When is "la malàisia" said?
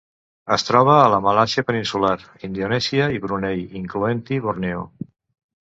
1.15-1.65